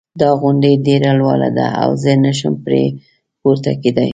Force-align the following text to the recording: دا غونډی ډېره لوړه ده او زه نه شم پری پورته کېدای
دا 0.21 0.29
غونډی 0.41 0.73
ډېره 0.85 1.11
لوړه 1.19 1.49
ده 1.57 1.67
او 1.81 1.89
زه 2.03 2.11
نه 2.23 2.31
شم 2.39 2.53
پری 2.63 2.85
پورته 3.41 3.71
کېدای 3.81 4.09